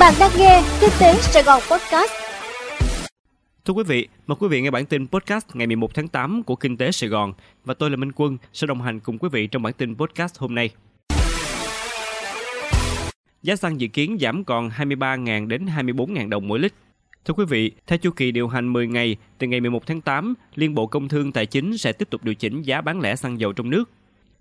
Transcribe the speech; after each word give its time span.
Bạn 0.00 0.14
đang 0.20 0.30
nghe 0.38 0.62
Kinh 0.80 0.90
tế 1.00 1.14
Sài 1.14 1.42
Gòn 1.42 1.60
Podcast. 1.70 2.10
Thưa 3.64 3.74
quý 3.74 3.82
vị, 3.86 4.08
mời 4.26 4.36
quý 4.40 4.48
vị 4.48 4.60
nghe 4.60 4.70
bản 4.70 4.86
tin 4.86 5.06
podcast 5.08 5.46
ngày 5.54 5.66
11 5.66 5.94
tháng 5.94 6.08
8 6.08 6.42
của 6.42 6.56
Kinh 6.56 6.76
tế 6.76 6.92
Sài 6.92 7.10
Gòn 7.10 7.32
và 7.64 7.74
tôi 7.74 7.90
là 7.90 7.96
Minh 7.96 8.12
Quân 8.16 8.38
sẽ 8.52 8.66
đồng 8.66 8.82
hành 8.82 9.00
cùng 9.00 9.18
quý 9.18 9.28
vị 9.32 9.46
trong 9.46 9.62
bản 9.62 9.72
tin 9.72 9.96
podcast 9.96 10.38
hôm 10.38 10.54
nay. 10.54 10.70
Giá 13.42 13.56
xăng 13.56 13.80
dự 13.80 13.88
kiến 13.88 14.18
giảm 14.20 14.44
còn 14.44 14.68
23.000 14.68 15.48
đến 15.48 15.66
24.000 15.66 16.28
đồng 16.28 16.48
mỗi 16.48 16.58
lít. 16.58 16.72
Thưa 17.24 17.34
quý 17.34 17.44
vị, 17.44 17.72
theo 17.86 17.98
chu 17.98 18.10
kỳ 18.10 18.32
điều 18.32 18.48
hành 18.48 18.72
10 18.72 18.86
ngày, 18.86 19.16
từ 19.38 19.46
ngày 19.46 19.60
11 19.60 19.86
tháng 19.86 20.00
8, 20.00 20.34
Liên 20.54 20.74
Bộ 20.74 20.86
Công 20.86 21.08
Thương 21.08 21.32
Tài 21.32 21.46
chính 21.46 21.78
sẽ 21.78 21.92
tiếp 21.92 22.10
tục 22.10 22.24
điều 22.24 22.34
chỉnh 22.34 22.62
giá 22.62 22.80
bán 22.80 23.00
lẻ 23.00 23.16
xăng 23.16 23.40
dầu 23.40 23.52
trong 23.52 23.70
nước. 23.70 23.90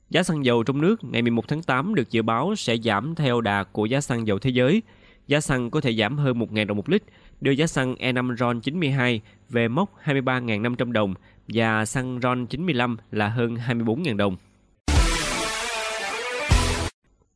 Giá 0.09 0.23
xăng 0.23 0.45
dầu 0.45 0.63
trong 0.63 0.81
nước 0.81 1.03
ngày 1.03 1.21
11 1.21 1.47
tháng 1.47 1.61
8 1.61 1.95
được 1.95 2.11
dự 2.11 2.21
báo 2.21 2.55
sẽ 2.55 2.77
giảm 2.77 3.15
theo 3.15 3.41
đà 3.41 3.63
của 3.63 3.85
giá 3.85 4.01
xăng 4.01 4.27
dầu 4.27 4.39
thế 4.39 4.49
giới. 4.49 4.81
Giá 5.29 5.41
xăng 5.41 5.69
có 5.69 5.81
thể 5.81 5.93
giảm 5.93 6.17
hơn 6.17 6.39
1.000 6.39 6.65
đồng 6.65 6.77
một 6.77 6.89
lít, 6.89 7.03
đưa 7.41 7.51
giá 7.51 7.67
xăng 7.67 7.95
E5 7.95 8.35
RON 8.35 8.61
92 8.61 9.21
về 9.49 9.67
mốc 9.67 9.95
23.500 10.03 10.91
đồng 10.91 11.13
và 11.47 11.85
xăng 11.85 12.19
RON 12.21 12.45
95 12.45 12.97
là 13.11 13.27
hơn 13.27 13.55
24.000 13.67 14.17
đồng. 14.17 14.37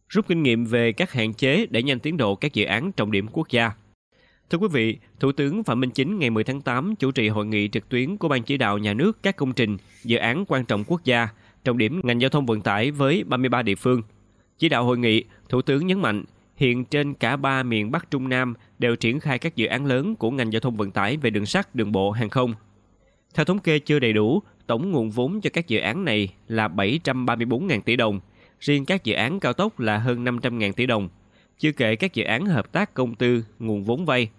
Rút 0.10 0.28
kinh 0.28 0.44
nghiệm 0.44 0.66
về 0.66 0.92
các 0.92 1.12
hạn 1.12 1.34
chế 1.34 1.66
để 1.70 1.84
nhanh 1.84 2.00
tiến 2.00 2.18
độ 2.18 2.36
các 2.36 2.54
dự 2.54 2.66
án 2.66 2.92
trọng 2.92 3.12
điểm 3.12 3.28
quốc 3.32 3.50
gia. 3.50 3.72
Thưa 4.50 4.58
quý 4.58 4.68
vị, 4.72 4.98
Thủ 5.20 5.32
tướng 5.32 5.64
Phạm 5.64 5.80
Minh 5.80 5.92
Chính 5.92 6.20
ngày 6.20 6.30
10 6.30 6.44
tháng 6.44 6.62
8 6.62 6.96
chủ 6.96 7.12
trì 7.12 7.28
hội 7.28 7.46
nghị 7.46 7.68
trực 7.68 7.90
tuyến 7.90 8.18
của 8.18 8.28
Ban 8.28 8.44
chỉ 8.44 8.58
đạo 8.58 8.78
nhà 8.78 8.94
nước 8.94 9.24
các 9.24 9.36
công 9.36 9.54
trình, 9.54 9.78
dự 10.04 10.18
án 10.18 10.46
quan 10.48 10.66
trọng 10.66 10.84
quốc 10.88 11.04
gia, 11.04 11.28
trọng 11.64 11.78
điểm 11.78 12.02
ngành 12.04 12.22
giao 12.22 12.30
thông 12.30 12.46
vận 12.46 12.62
tải 12.62 12.92
với 12.92 13.24
33 13.24 13.62
địa 13.62 13.76
phương. 13.76 14.02
Chỉ 14.58 14.70
đạo 14.70 14.86
hội 14.86 14.98
nghị, 14.98 15.24
Thủ 15.50 15.62
tướng 15.62 15.88
nhấn 15.88 16.02
mạnh 16.02 16.24
hiện 16.64 16.86
trên 16.86 17.14
cả 17.14 17.36
ba 17.36 17.64
miền 17.64 17.92
Bắc 17.92 18.12
Trung 18.12 18.30
Nam 18.30 18.54
đều 18.80 18.96
triển 18.96 19.20
khai 19.20 19.40
các 19.40 19.56
dự 19.56 19.66
án 19.66 19.86
lớn 19.86 20.16
của 20.16 20.32
ngành 20.32 20.54
giao 20.54 20.60
thông 20.60 20.78
vận 20.78 20.92
tải 20.92 21.18
về 21.18 21.30
đường 21.30 21.46
sắt, 21.46 21.76
đường 21.76 21.92
bộ, 21.92 22.12
hàng 22.12 22.30
không. 22.30 22.54
Theo 23.34 23.46
thống 23.46 23.60
kê 23.60 23.80
chưa 23.80 24.00
đầy 24.00 24.14
đủ, 24.14 24.42
tổng 24.68 24.92
nguồn 24.92 25.10
vốn 25.12 25.42
cho 25.42 25.50
các 25.54 25.68
dự 25.68 25.80
án 25.80 26.06
này 26.06 26.34
là 26.48 26.68
734.000 26.68 27.82
tỷ 27.82 27.96
đồng, 27.96 28.20
riêng 28.60 28.86
các 28.86 29.04
dự 29.04 29.14
án 29.14 29.40
cao 29.40 29.54
tốc 29.54 29.80
là 29.80 29.98
hơn 29.98 30.26
500.000 30.26 30.74
tỷ 30.74 30.86
đồng, 30.86 31.10
chưa 31.60 31.72
kể 31.72 31.96
các 31.96 32.14
dự 32.14 32.24
án 32.24 32.46
hợp 32.46 32.72
tác 32.72 32.94
công 32.94 33.16
tư, 33.16 33.46
nguồn 33.60 33.84
vốn 33.84 34.06
vay. 34.06 34.30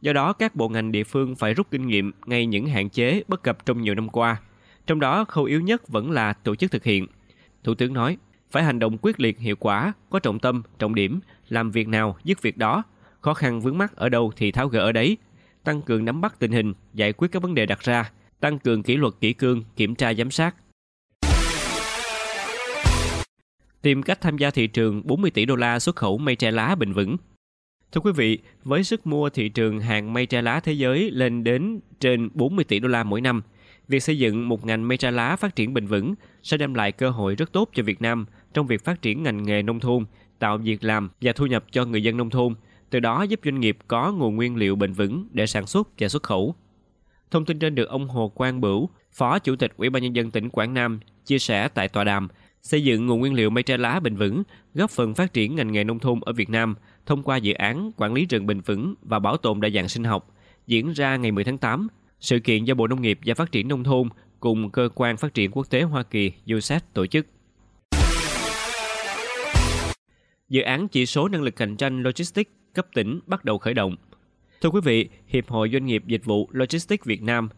Do 0.00 0.12
đó, 0.12 0.32
các 0.32 0.54
bộ 0.54 0.68
ngành 0.68 0.92
địa 0.92 1.04
phương 1.04 1.36
phải 1.36 1.54
rút 1.54 1.70
kinh 1.70 1.86
nghiệm 1.86 2.12
ngay 2.26 2.46
những 2.46 2.66
hạn 2.66 2.88
chế 2.88 3.22
bất 3.28 3.42
cập 3.42 3.66
trong 3.66 3.82
nhiều 3.82 3.94
năm 3.94 4.08
qua. 4.08 4.40
Trong 4.86 5.00
đó, 5.00 5.24
khâu 5.24 5.44
yếu 5.44 5.60
nhất 5.60 5.88
vẫn 5.88 6.10
là 6.10 6.32
tổ 6.32 6.54
chức 6.54 6.70
thực 6.70 6.84
hiện. 6.84 7.06
Thủ 7.64 7.74
tướng 7.74 7.92
nói, 7.92 8.16
phải 8.50 8.64
hành 8.64 8.78
động 8.78 8.98
quyết 9.02 9.20
liệt 9.20 9.38
hiệu 9.38 9.56
quả, 9.56 9.92
có 10.10 10.18
trọng 10.18 10.38
tâm, 10.38 10.62
trọng 10.78 10.94
điểm, 10.94 11.20
làm 11.48 11.70
việc 11.70 11.88
nào 11.88 12.16
dứt 12.24 12.42
việc 12.42 12.56
đó, 12.56 12.82
khó 13.20 13.34
khăn 13.34 13.60
vướng 13.60 13.78
mắt 13.78 13.96
ở 13.96 14.08
đâu 14.08 14.32
thì 14.36 14.52
tháo 14.52 14.68
gỡ 14.68 14.80
ở 14.80 14.92
đấy, 14.92 15.16
tăng 15.64 15.82
cường 15.82 16.04
nắm 16.04 16.20
bắt 16.20 16.38
tình 16.38 16.52
hình, 16.52 16.74
giải 16.94 17.12
quyết 17.12 17.28
các 17.32 17.42
vấn 17.42 17.54
đề 17.54 17.66
đặt 17.66 17.80
ra, 17.80 18.10
tăng 18.40 18.58
cường 18.58 18.82
kỷ 18.82 18.96
luật 18.96 19.14
kỷ 19.20 19.32
cương, 19.32 19.64
kiểm 19.76 19.94
tra 19.94 20.14
giám 20.14 20.30
sát. 20.30 20.54
Tìm 23.82 24.02
cách 24.02 24.20
tham 24.20 24.38
gia 24.38 24.50
thị 24.50 24.66
trường 24.66 25.02
40 25.04 25.30
tỷ 25.30 25.44
đô 25.44 25.56
la 25.56 25.78
xuất 25.78 25.96
khẩu 25.96 26.18
mây 26.18 26.36
tre 26.36 26.50
lá 26.50 26.74
bền 26.74 26.92
vững. 26.92 27.16
Thưa 27.92 28.00
quý 28.00 28.12
vị, 28.12 28.38
với 28.64 28.84
sức 28.84 29.06
mua 29.06 29.28
thị 29.28 29.48
trường 29.48 29.80
hàng 29.80 30.12
mây 30.12 30.26
tre 30.26 30.42
lá 30.42 30.60
thế 30.60 30.72
giới 30.72 31.10
lên 31.10 31.44
đến 31.44 31.80
trên 32.00 32.28
40 32.34 32.64
tỷ 32.64 32.78
đô 32.78 32.88
la 32.88 33.04
mỗi 33.04 33.20
năm, 33.20 33.42
việc 33.88 34.00
xây 34.00 34.18
dựng 34.18 34.48
một 34.48 34.66
ngành 34.66 34.88
mây 34.88 34.96
tra 34.96 35.10
lá 35.10 35.36
phát 35.36 35.56
triển 35.56 35.74
bền 35.74 35.86
vững 35.86 36.14
sẽ 36.42 36.56
đem 36.56 36.74
lại 36.74 36.92
cơ 36.92 37.10
hội 37.10 37.34
rất 37.34 37.52
tốt 37.52 37.70
cho 37.74 37.82
Việt 37.82 38.02
Nam 38.02 38.26
trong 38.54 38.66
việc 38.66 38.84
phát 38.84 39.02
triển 39.02 39.22
ngành 39.22 39.42
nghề 39.42 39.62
nông 39.62 39.80
thôn, 39.80 40.04
tạo 40.38 40.58
việc 40.58 40.84
làm 40.84 41.10
và 41.20 41.32
thu 41.32 41.46
nhập 41.46 41.64
cho 41.70 41.84
người 41.84 42.02
dân 42.02 42.16
nông 42.16 42.30
thôn, 42.30 42.54
từ 42.90 43.00
đó 43.00 43.22
giúp 43.22 43.40
doanh 43.44 43.60
nghiệp 43.60 43.78
có 43.88 44.12
nguồn 44.12 44.36
nguyên 44.36 44.56
liệu 44.56 44.76
bền 44.76 44.92
vững 44.92 45.28
để 45.32 45.46
sản 45.46 45.66
xuất 45.66 45.88
và 45.98 46.08
xuất 46.08 46.22
khẩu. 46.22 46.54
Thông 47.30 47.44
tin 47.44 47.58
trên 47.58 47.74
được 47.74 47.88
ông 47.88 48.08
Hồ 48.08 48.28
Quang 48.28 48.60
Bửu, 48.60 48.88
Phó 49.12 49.38
Chủ 49.38 49.56
tịch 49.56 49.72
Ủy 49.76 49.90
ban 49.90 50.02
nhân 50.02 50.16
dân 50.16 50.30
tỉnh 50.30 50.50
Quảng 50.50 50.74
Nam 50.74 51.00
chia 51.24 51.38
sẻ 51.38 51.68
tại 51.68 51.88
tọa 51.88 52.04
đàm 52.04 52.28
xây 52.62 52.84
dựng 52.84 53.06
nguồn 53.06 53.20
nguyên 53.20 53.34
liệu 53.34 53.50
mây 53.50 53.62
tre 53.62 53.76
lá 53.76 54.00
bền 54.00 54.16
vững, 54.16 54.42
góp 54.74 54.90
phần 54.90 55.14
phát 55.14 55.32
triển 55.32 55.56
ngành 55.56 55.72
nghề 55.72 55.84
nông 55.84 55.98
thôn 55.98 56.20
ở 56.20 56.32
Việt 56.32 56.50
Nam 56.50 56.74
thông 57.06 57.22
qua 57.22 57.36
dự 57.36 57.52
án 57.52 57.90
quản 57.96 58.14
lý 58.14 58.26
rừng 58.26 58.46
bền 58.46 58.60
vững 58.60 58.94
và 59.02 59.18
bảo 59.18 59.36
tồn 59.36 59.60
đa 59.60 59.68
dạng 59.70 59.88
sinh 59.88 60.04
học 60.04 60.34
diễn 60.66 60.92
ra 60.92 61.16
ngày 61.16 61.32
10 61.32 61.44
tháng 61.44 61.58
8. 61.58 61.88
Sự 62.20 62.38
kiện 62.38 62.64
do 62.64 62.74
Bộ 62.74 62.86
Nông 62.86 63.02
nghiệp 63.02 63.18
và 63.26 63.34
Phát 63.34 63.52
triển 63.52 63.68
nông 63.68 63.84
thôn 63.84 64.08
cùng 64.40 64.70
cơ 64.70 64.88
quan 64.94 65.16
phát 65.16 65.34
triển 65.34 65.50
quốc 65.50 65.70
tế 65.70 65.82
Hoa 65.82 66.02
Kỳ 66.02 66.32
USAID 66.54 66.82
tổ 66.94 67.06
chức. 67.06 67.26
Dự 70.48 70.62
án 70.62 70.88
chỉ 70.88 71.06
số 71.06 71.28
năng 71.28 71.42
lực 71.42 71.56
cạnh 71.56 71.76
tranh 71.76 72.02
logistics 72.02 72.50
cấp 72.74 72.86
tỉnh 72.94 73.20
bắt 73.26 73.44
đầu 73.44 73.58
khởi 73.58 73.74
động. 73.74 73.96
Thưa 74.60 74.70
quý 74.70 74.80
vị, 74.84 75.08
Hiệp 75.26 75.48
hội 75.48 75.70
Doanh 75.72 75.86
nghiệp 75.86 76.02
Dịch 76.06 76.24
vụ 76.24 76.48
Logistics 76.52 77.04
Việt 77.04 77.22
Nam 77.22 77.48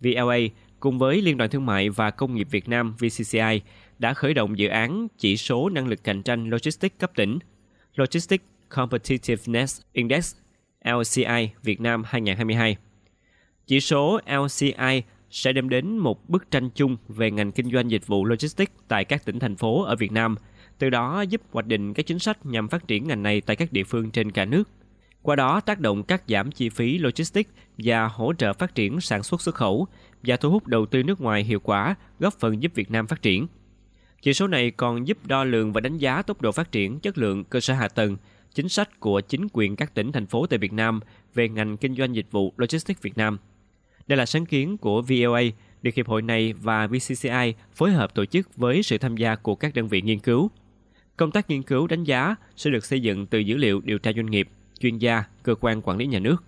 VLA 0.00 0.38
cùng 0.80 0.98
với 0.98 1.22
Liên 1.22 1.36
đoàn 1.36 1.50
Thương 1.50 1.66
mại 1.66 1.90
và 1.90 2.10
Công 2.10 2.34
nghiệp 2.34 2.48
Việt 2.50 2.68
Nam 2.68 2.94
VCCI 2.98 3.60
đã 3.98 4.14
khởi 4.14 4.34
động 4.34 4.58
dự 4.58 4.68
án 4.68 5.08
chỉ 5.18 5.36
số 5.36 5.68
năng 5.68 5.86
lực 5.88 6.04
cạnh 6.04 6.22
tranh 6.22 6.50
logistics 6.50 6.98
cấp 6.98 7.10
tỉnh 7.14 7.38
Logistics 7.94 8.44
Competitiveness 8.68 9.80
Index 9.92 10.34
LCI 10.84 11.50
Việt 11.62 11.80
Nam 11.80 12.02
2022. 12.06 12.76
Chỉ 13.66 13.80
số 13.80 14.20
LCI 14.26 15.02
sẽ 15.30 15.52
đem 15.52 15.68
đến 15.68 15.98
một 15.98 16.28
bức 16.28 16.50
tranh 16.50 16.70
chung 16.70 16.96
về 17.08 17.30
ngành 17.30 17.52
kinh 17.52 17.70
doanh 17.70 17.90
dịch 17.90 18.06
vụ 18.06 18.24
logistics 18.24 18.72
tại 18.88 19.04
các 19.04 19.24
tỉnh 19.24 19.38
thành 19.38 19.56
phố 19.56 19.82
ở 19.82 19.96
Việt 19.96 20.12
Nam, 20.12 20.36
từ 20.78 20.90
đó 20.90 21.20
giúp 21.20 21.40
hoạch 21.52 21.66
định 21.66 21.94
các 21.94 22.06
chính 22.06 22.18
sách 22.18 22.46
nhằm 22.46 22.68
phát 22.68 22.88
triển 22.88 23.08
ngành 23.08 23.22
này 23.22 23.40
tại 23.40 23.56
các 23.56 23.72
địa 23.72 23.84
phương 23.84 24.10
trên 24.10 24.30
cả 24.30 24.44
nước. 24.44 24.68
Qua 25.22 25.36
đó 25.36 25.60
tác 25.60 25.80
động 25.80 26.02
cắt 26.02 26.22
giảm 26.28 26.50
chi 26.50 26.68
phí 26.68 26.98
logistics 26.98 27.50
và 27.78 28.06
hỗ 28.06 28.32
trợ 28.32 28.52
phát 28.52 28.74
triển 28.74 29.00
sản 29.00 29.22
xuất 29.22 29.40
xuất 29.42 29.54
khẩu 29.54 29.86
và 30.22 30.36
thu 30.36 30.50
hút 30.50 30.66
đầu 30.66 30.86
tư 30.86 31.02
nước 31.02 31.20
ngoài 31.20 31.44
hiệu 31.44 31.60
quả, 31.60 31.94
góp 32.18 32.34
phần 32.34 32.62
giúp 32.62 32.72
Việt 32.74 32.90
Nam 32.90 33.06
phát 33.06 33.22
triển. 33.22 33.46
Chỉ 34.22 34.32
số 34.32 34.46
này 34.46 34.70
còn 34.70 35.08
giúp 35.08 35.18
đo 35.26 35.44
lường 35.44 35.72
và 35.72 35.80
đánh 35.80 35.98
giá 35.98 36.22
tốc 36.22 36.42
độ 36.42 36.52
phát 36.52 36.72
triển 36.72 37.00
chất 37.00 37.18
lượng 37.18 37.44
cơ 37.44 37.60
sở 37.60 37.74
hạ 37.74 37.88
tầng, 37.88 38.16
chính 38.54 38.68
sách 38.68 39.00
của 39.00 39.20
chính 39.20 39.46
quyền 39.52 39.76
các 39.76 39.94
tỉnh 39.94 40.12
thành 40.12 40.26
phố 40.26 40.46
tại 40.46 40.58
Việt 40.58 40.72
Nam 40.72 41.00
về 41.34 41.48
ngành 41.48 41.76
kinh 41.76 41.96
doanh 41.96 42.14
dịch 42.14 42.30
vụ 42.30 42.52
logistics 42.56 43.02
Việt 43.02 43.16
Nam. 43.16 43.38
Đây 44.06 44.16
là 44.16 44.26
sáng 44.26 44.46
kiến 44.46 44.78
của 44.78 45.02
VOA 45.02 45.42
được 45.82 45.94
hiệp 45.94 46.08
hội 46.08 46.22
này 46.22 46.52
và 46.52 46.86
VCCI 46.86 47.54
phối 47.74 47.92
hợp 47.92 48.14
tổ 48.14 48.24
chức 48.24 48.56
với 48.56 48.82
sự 48.82 48.98
tham 48.98 49.16
gia 49.16 49.36
của 49.36 49.54
các 49.54 49.74
đơn 49.74 49.88
vị 49.88 50.02
nghiên 50.02 50.18
cứu. 50.18 50.50
Công 51.16 51.30
tác 51.30 51.50
nghiên 51.50 51.62
cứu 51.62 51.86
đánh 51.86 52.04
giá 52.04 52.34
sẽ 52.56 52.70
được 52.70 52.84
xây 52.84 53.00
dựng 53.00 53.26
từ 53.26 53.38
dữ 53.38 53.56
liệu 53.56 53.80
điều 53.80 53.98
tra 53.98 54.12
doanh 54.16 54.26
nghiệp, 54.26 54.48
chuyên 54.80 54.98
gia, 54.98 55.24
cơ 55.42 55.54
quan 55.60 55.82
quản 55.82 55.98
lý 55.98 56.06
nhà 56.06 56.18
nước. 56.18 56.44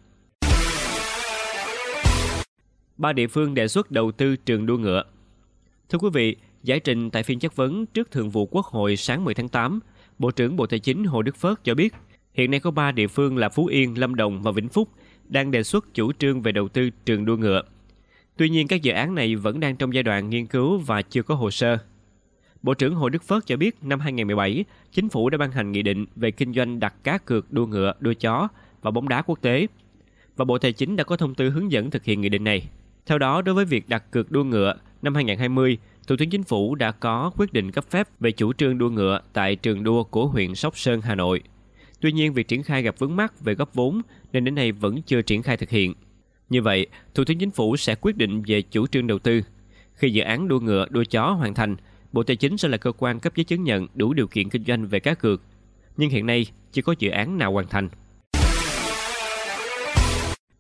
Ba 2.97 3.13
địa 3.13 3.27
phương 3.27 3.55
đề 3.55 3.69
xuất 3.69 3.91
đầu 3.91 4.13
tư 4.13 4.37
trường 4.37 4.67
đua 4.67 4.79
ngựa. 4.79 5.03
Thưa 5.89 5.99
quý 5.99 6.09
vị, 6.13 6.37
giải 6.63 6.81
trình 6.81 7.11
tại 7.11 7.23
phiên 7.23 7.39
chất 7.39 7.57
vấn 7.57 7.87
trước 7.87 8.11
Thường 8.11 8.31
vụ 8.31 8.47
Quốc 8.47 8.67
hội 8.67 8.97
sáng 8.97 9.25
10 9.25 9.35
tháng 9.35 9.49
8, 9.49 9.81
Bộ 10.19 10.31
trưởng 10.31 10.57
Bộ 10.57 10.67
Tài 10.67 10.79
chính 10.79 11.05
Hồ 11.05 11.23
Đức 11.23 11.37
Phước 11.37 11.65
cho 11.65 11.75
biết, 11.75 11.95
hiện 12.33 12.51
nay 12.51 12.61
có 12.61 12.71
3 12.71 12.93
địa 12.93 13.07
phương 13.07 13.37
là 13.37 13.49
Phú 13.49 13.67
Yên, 13.67 13.99
Lâm 13.99 14.15
Đồng 14.15 14.43
và 14.43 14.51
Vĩnh 14.51 14.69
Phúc 14.69 14.89
đang 15.29 15.51
đề 15.51 15.63
xuất 15.63 15.95
chủ 15.95 16.13
trương 16.13 16.43
về 16.43 16.53
đầu 16.53 16.69
tư 16.69 16.91
trường 17.05 17.25
đua 17.25 17.37
ngựa. 17.37 17.63
Tuy 18.37 18.49
nhiên, 18.49 18.69
các 18.69 18.83
dự 18.83 18.93
án 18.93 19.15
này 19.15 19.37
vẫn 19.37 19.61
đang 19.61 19.77
trong 19.77 19.95
giai 19.95 20.03
đoạn 20.03 20.31
nghiên 20.31 20.47
cứu 20.47 20.79
và 20.79 21.03
chưa 21.03 21.23
có 21.23 21.35
hồ 21.35 21.51
sơ. 21.51 21.79
Bộ 22.63 22.75
trưởng 22.75 22.95
Hồ 22.95 23.09
Đức 23.09 23.23
Phước 23.23 23.47
cho 23.47 23.57
biết 23.57 23.77
năm 23.83 24.01
2017, 24.01 24.65
chính 24.93 25.09
phủ 25.09 25.31
đã 25.31 25.39
ban 25.39 25.51
hành 25.53 25.73
nghị 25.73 25.83
định 25.83 26.07
về 26.17 26.31
kinh 26.31 26.53
doanh 26.53 26.81
đặt 26.81 26.95
cá 27.05 27.19
cược 27.19 27.53
đua 27.53 27.67
ngựa, 27.67 27.93
đua 28.01 28.15
chó 28.15 28.49
và 28.83 28.91
bóng 28.91 29.09
đá 29.09 29.23
quốc 29.23 29.43
tế. 29.43 29.67
Và 30.37 30.45
Bộ 30.45 30.59
Tài 30.59 30.73
chính 30.73 30.97
đã 30.97 31.05
có 31.05 31.17
thông 31.17 31.35
tư 31.35 31.51
hướng 31.51 31.73
dẫn 31.73 31.91
thực 31.91 32.05
hiện 32.05 32.21
nghị 32.21 32.29
định 32.29 32.45
này. 32.45 32.69
Theo 33.07 33.19
đó, 33.19 33.43
đối 33.43 33.55
với 33.55 33.65
việc 33.65 33.89
đặt 33.89 34.11
cược 34.11 34.33
đua 34.33 34.45
ngựa, 34.45 34.75
năm 35.03 35.15
2020, 35.15 35.79
Thủ 36.07 36.17
tướng 36.19 36.31
Chính 36.31 36.43
phủ 36.43 36.75
đã 36.75 36.93
có 36.93 37.31
quyết 37.37 37.53
định 37.53 37.73
cấp 37.73 37.85
phép 37.91 38.09
về 38.21 38.33
chủ 38.33 38.53
trương 38.53 38.79
đua 38.79 38.91
ngựa 38.91 39.21
tại 39.33 39.57
trường 39.57 39.85
đua 39.85 40.05
của 40.05 40.27
huyện 40.27 40.55
Sóc 40.55 40.79
Sơn, 40.79 41.01
Hà 41.01 41.15
Nội. 41.15 41.43
Tuy 42.01 42.13
nhiên, 42.13 42.33
việc 42.33 42.49
triển 42.49 42.63
khai 42.63 42.83
gặp 42.83 42.95
vướng 42.99 43.17
mắc 43.17 43.41
về 43.41 43.55
góp 43.55 43.75
vốn 43.75 44.03
nên 44.33 44.45
đến 44.45 44.55
nay 44.55 44.73
vẫn 44.73 45.03
chưa 45.03 45.23
triển 45.23 45.43
khai 45.43 45.57
thực 45.57 45.71
hiện. 45.71 45.95
Như 46.49 46.63
vậy, 46.63 46.87
Thủ 47.15 47.25
tướng 47.25 47.39
Chính 47.39 47.51
phủ 47.51 47.77
sẽ 47.77 47.95
quyết 47.95 48.17
định 48.17 48.43
về 48.47 48.63
chủ 48.63 48.87
trương 48.87 49.07
đầu 49.07 49.19
tư. 49.19 49.43
Khi 49.95 50.11
dự 50.11 50.23
án 50.23 50.49
đua 50.49 50.61
ngựa, 50.61 50.87
đua 50.91 51.05
chó 51.05 51.31
hoàn 51.31 51.55
thành, 51.55 51.77
Bộ 52.13 52.23
Tài 52.23 52.37
chính 52.37 52.59
sẽ 52.59 52.69
là 52.69 52.77
cơ 52.77 52.93
quan 52.99 53.21
cấp 53.21 53.33
giấy 53.37 53.45
chứng 53.45 53.65
nhận 53.65 53.87
đủ 53.95 54.13
điều 54.13 54.27
kiện 54.27 54.49
kinh 54.49 54.65
doanh 54.65 54.87
về 54.87 55.01
cá 55.01 55.15
cược. 55.15 55.43
Nhưng 55.97 56.11
hiện 56.11 56.27
nay, 56.27 56.47
chưa 56.73 56.83
có 56.83 56.95
dự 56.99 57.11
án 57.11 57.39
nào 57.39 57.53
hoàn 57.53 57.67
thành. 57.67 57.89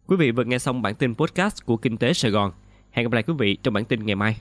Quý 0.06 0.16
vị 0.16 0.30
vừa 0.30 0.44
nghe 0.44 0.58
xong 0.58 0.82
bản 0.82 0.94
tin 0.94 1.14
podcast 1.14 1.64
của 1.64 1.76
Kinh 1.76 1.96
tế 1.96 2.12
Sài 2.12 2.30
Gòn. 2.30 2.52
Hẹn 2.90 3.04
gặp 3.04 3.12
lại 3.12 3.22
quý 3.22 3.34
vị 3.38 3.56
trong 3.62 3.74
bản 3.74 3.84
tin 3.84 4.06
ngày 4.06 4.16
mai. 4.16 4.36